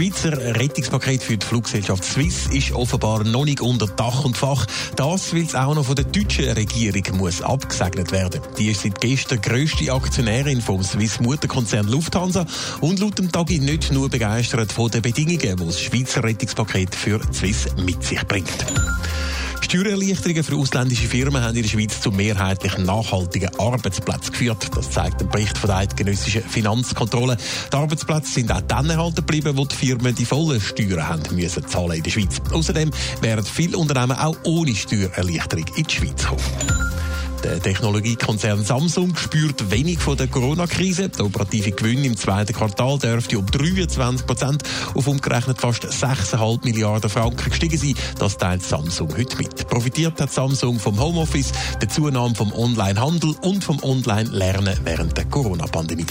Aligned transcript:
Schweizer 0.00 0.56
Rettungspaket 0.56 1.22
für 1.22 1.36
die 1.36 1.44
Fluggesellschaft 1.44 2.02
Swiss 2.04 2.46
ist 2.46 2.72
offenbar 2.72 3.22
noch 3.22 3.44
nicht 3.44 3.60
unter 3.60 3.86
Dach 3.86 4.24
und 4.24 4.34
Fach. 4.34 4.64
Das, 4.96 5.34
weil 5.34 5.42
es 5.42 5.54
auch 5.54 5.74
noch 5.74 5.84
von 5.84 5.94
der 5.94 6.06
deutschen 6.06 6.48
Regierung 6.48 7.18
muss 7.18 7.42
abgesegnet 7.42 8.10
werden. 8.10 8.40
Die 8.56 8.70
ist 8.70 8.80
seit 8.80 8.98
gestern 9.02 9.42
grösste 9.42 9.92
Aktionärin 9.92 10.62
vom 10.62 10.82
Swiss 10.82 11.20
Mutterkonzern 11.20 11.86
Lufthansa 11.86 12.46
und 12.80 12.98
laut 12.98 13.18
dem 13.18 13.30
Tagi 13.30 13.58
nicht 13.58 13.92
nur 13.92 14.08
begeistert 14.08 14.72
von 14.72 14.90
den 14.90 15.02
Bedingungen, 15.02 15.38
die 15.38 15.66
das 15.66 15.78
Schweizer 15.78 16.24
Rettungspaket 16.24 16.94
für 16.94 17.20
Swiss 17.34 17.66
mit 17.76 18.02
sich 18.02 18.26
bringt. 18.26 18.48
Steuererleichterungen 19.64 20.44
für 20.44 20.56
ausländische 20.56 21.06
Firmen 21.06 21.42
haben 21.42 21.56
in 21.56 21.62
der 21.62 21.68
Schweiz 21.68 22.00
zu 22.00 22.10
mehrheitlich 22.10 22.76
nachhaltigen 22.78 23.50
Arbeitsplätzen 23.58 24.32
geführt. 24.32 24.68
Das 24.74 24.90
zeigt 24.90 25.20
ein 25.20 25.28
Bericht 25.28 25.58
von 25.58 25.68
der 25.68 25.78
eidgenössischen 25.78 26.42
Finanzkontrolle. 26.42 27.36
Die 27.72 27.76
Arbeitsplätze 27.76 28.32
sind 28.32 28.52
auch 28.52 28.60
dann 28.62 28.90
erhalten 28.90 29.16
geblieben, 29.16 29.56
wo 29.56 29.64
die 29.64 29.76
Firmen 29.76 30.14
die 30.14 30.24
vollen 30.24 30.60
Steuern 30.60 31.08
haben 31.08 31.22
müssen 31.34 31.66
zahlen 31.66 31.92
in 31.92 32.02
der 32.02 32.10
Schweiz. 32.10 32.40
Außerdem 32.52 32.90
wären 33.20 33.44
viele 33.44 33.78
Unternehmen 33.78 34.18
auch 34.18 34.36
ohne 34.44 34.74
Steuererleichterung 34.74 35.66
in 35.76 35.84
die 35.84 35.94
Schweiz 35.94 36.22
gekommen. 36.22 36.79
Der 37.42 37.60
Technologiekonzern 37.60 38.62
Samsung 38.64 39.16
spürt 39.16 39.70
wenig 39.70 39.98
von 39.98 40.16
der 40.16 40.28
Corona-Krise. 40.28 41.08
Der 41.08 41.24
operative 41.24 41.70
Gewinn 41.72 42.04
im 42.04 42.16
zweiten 42.16 42.52
Quartal 42.52 42.98
dürfte 42.98 43.38
um 43.38 43.46
23 43.46 44.26
Prozent 44.26 44.62
auf 44.94 45.06
umgerechnet 45.06 45.58
fast 45.58 45.86
6,5 45.86 46.64
Milliarden 46.64 47.08
Franken 47.08 47.48
gestiegen 47.48 47.78
sein. 47.78 47.94
Das 48.18 48.36
teilt 48.36 48.62
Samsung 48.62 49.08
heute 49.16 49.38
mit. 49.38 49.68
Profitiert 49.68 50.20
hat 50.20 50.30
Samsung 50.30 50.78
vom 50.78 51.00
Homeoffice, 51.00 51.52
der 51.80 51.88
Zunahme 51.88 52.34
vom 52.34 52.52
Onlinehandel 52.52 53.34
und 53.40 53.64
vom 53.64 53.82
Online-Lernen 53.82 54.78
während 54.84 55.16
der 55.16 55.24
Corona-Pandemie. 55.24 56.06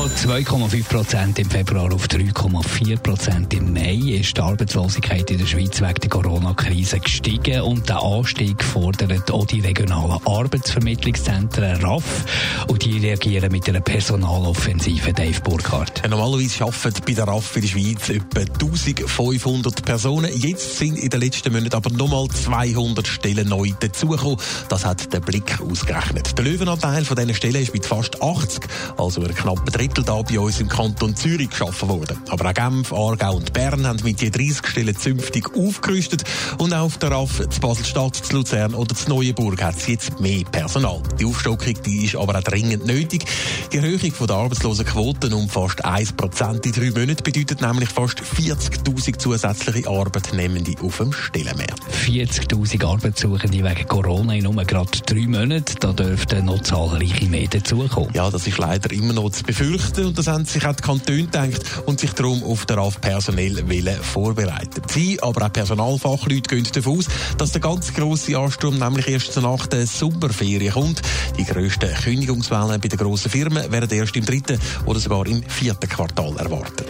Von 0.00 0.08
2,5 0.08 0.88
Prozent 0.88 1.38
im 1.40 1.50
Februar 1.50 1.92
auf 1.92 2.06
3,4 2.06 2.98
Prozent 3.00 3.52
im 3.52 3.74
Mai 3.74 4.18
ist 4.18 4.34
die 4.34 4.40
Arbeitslosigkeit 4.40 5.30
in 5.30 5.36
der 5.36 5.44
Schweiz 5.44 5.78
wegen 5.78 6.00
der 6.00 6.08
Corona-Krise 6.08 7.00
gestiegen 7.00 7.60
und 7.60 7.86
der 7.86 8.02
Anstieg 8.02 8.64
fordert 8.64 9.30
auch 9.30 9.44
die 9.44 9.60
regionalen 9.60 10.18
Arbeitsvermittlungszentren 10.24 11.84
RAF 11.84 12.24
und 12.68 12.82
die 12.82 12.96
reagieren 12.96 13.52
mit 13.52 13.68
einer 13.68 13.82
Personaloffensive, 13.82 15.12
Dave 15.12 15.38
Burkhardt. 15.42 16.00
Ja, 16.02 16.08
normalerweise 16.08 16.64
arbeiten 16.64 17.02
bei 17.06 17.12
der 17.12 17.28
RAF 17.28 17.56
in 17.56 17.60
der 17.60 17.68
Schweiz 17.68 18.08
etwa 18.08 18.40
1500 18.40 19.84
Personen. 19.84 20.30
Jetzt 20.34 20.78
sind 20.78 20.98
in 20.98 21.10
den 21.10 21.20
letzten 21.20 21.52
Monaten 21.52 21.76
aber 21.76 21.90
nochmal 21.90 22.26
200 22.26 23.06
Stellen 23.06 23.50
neu 23.50 23.72
dazugekommen. 23.78 24.38
Das 24.70 24.86
hat 24.86 25.12
der 25.12 25.20
Blick 25.20 25.60
ausgerechnet. 25.60 26.38
Der 26.38 26.44
Löwenanteil 26.46 27.04
von 27.04 27.18
diesen 27.18 27.34
Stellen 27.34 27.56
ist 27.56 27.74
mit 27.74 27.84
fast 27.84 28.22
80, 28.22 28.62
also 28.96 29.20
knapp 29.20 29.70
Drittel 29.70 29.89
da 29.94 30.22
bei 30.22 30.38
uns 30.38 30.60
im 30.60 30.68
Kanton 30.68 31.16
Zürich 31.16 31.50
geschaffen 31.50 31.88
worden. 31.88 32.18
Aber 32.28 32.50
auch 32.50 32.54
Genf, 32.54 32.92
Aargau 32.92 33.36
und 33.36 33.52
Bern 33.52 33.86
haben 33.86 34.00
mit 34.04 34.20
je 34.20 34.30
30 34.30 34.66
Stellen 34.66 34.96
zünftig 34.96 35.54
aufgerüstet 35.56 36.24
und 36.58 36.72
auch 36.72 36.84
auf 36.84 36.98
der 36.98 37.10
RAF 37.10 37.48
zu 37.48 37.60
Basel-Stadt, 37.60 38.16
zu 38.16 38.36
Luzern 38.36 38.74
oder 38.74 38.94
zu 38.94 39.08
Neuenburg 39.08 39.62
hat 39.62 39.76
es 39.76 39.86
jetzt 39.86 40.20
mehr 40.20 40.44
Personal. 40.44 41.02
Die 41.18 41.24
Aufstockung 41.24 41.74
die 41.84 42.04
ist 42.04 42.16
aber 42.16 42.38
auch 42.38 42.42
dringend 42.42 42.86
nötig. 42.86 43.24
Die 43.72 43.78
Erhöhung 43.78 44.12
von 44.12 44.26
der 44.26 44.36
Arbeitslosenquote 44.36 45.34
um 45.34 45.48
fast 45.48 45.84
1% 45.84 46.64
in 46.64 46.72
drei 46.72 47.00
Monaten 47.00 47.22
bedeutet 47.22 47.60
nämlich 47.60 47.88
fast 47.88 48.20
40'000 48.20 49.18
zusätzliche 49.18 49.88
Arbeitnehmende 49.88 50.74
auf 50.82 50.98
dem 50.98 51.12
Stellenmarkt. 51.12 51.82
40'000 52.06 52.84
Arbeitssuchende 52.84 53.64
wegen 53.64 53.88
Corona 53.88 54.34
in 54.34 54.44
nur 54.44 54.64
gerade 54.64 54.90
drei 55.06 55.26
Monaten. 55.26 55.74
Da 55.80 55.92
dürften 55.92 56.44
noch 56.44 56.62
zahlreiche 56.62 57.26
mehr 57.26 57.48
dazukommen. 57.48 58.10
Ja, 58.14 58.30
das 58.30 58.46
ist 58.46 58.58
leider 58.58 58.92
immer 58.92 59.12
noch 59.12 59.30
zu 59.30 59.42
befürchten 59.44 59.69
und 59.70 60.18
das 60.18 60.26
haben 60.26 60.44
sich 60.44 60.66
auch 60.66 60.74
die 60.74 60.82
Kantone 60.82 61.22
gedacht 61.22 61.60
und 61.86 62.00
sich 62.00 62.12
darum 62.12 62.42
auf 62.42 62.66
den 62.66 62.78
RAF 62.78 63.00
personell 63.00 63.64
vorbereiten. 64.02 64.82
Sie, 64.88 65.22
aber 65.22 65.46
auch 65.46 65.52
Personalfachleute 65.52 66.54
gehen 66.54 66.66
davon 66.72 66.98
aus, 66.98 67.06
dass 67.38 67.52
der 67.52 67.60
ganz 67.60 67.94
grosse 67.94 68.36
Ansturm 68.36 68.78
nämlich 68.78 69.06
erst 69.08 69.36
nach 69.36 69.66
der 69.66 69.86
Sommerferien 69.86 70.72
kommt. 70.72 71.02
Die 71.38 71.44
grössten 71.44 71.94
Kündigungswellen 71.94 72.80
bei 72.80 72.88
den 72.88 72.98
grossen 72.98 73.30
Firmen 73.30 73.70
werden 73.70 73.90
erst 73.90 74.16
im 74.16 74.24
dritten 74.24 74.58
oder 74.86 74.98
sogar 74.98 75.26
im 75.26 75.42
vierten 75.44 75.88
Quartal 75.88 76.36
erwartet. 76.38 76.88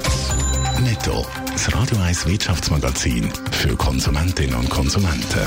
Netto. 0.81 1.27
Das 1.53 1.75
Radio 1.75 1.99
1 1.99 2.27
Wirtschaftsmagazin 2.27 3.31
für 3.51 3.77
Konsumentinnen 3.77 4.55
und 4.55 4.71
Konsumenten. 4.71 5.47